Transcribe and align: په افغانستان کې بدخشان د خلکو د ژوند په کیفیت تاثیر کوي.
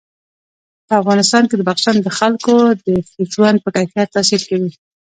په 0.87 0.93
افغانستان 1.01 1.43
کې 1.47 1.55
بدخشان 1.59 1.95
د 2.01 2.07
خلکو 2.17 2.53
د 2.85 2.87
ژوند 3.33 3.57
په 3.61 3.69
کیفیت 3.75 4.07
تاثیر 4.15 4.41
کوي. 4.49 4.71